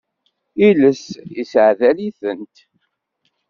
[0.67, 1.03] Iles
[1.41, 2.55] isseɛdal-itent.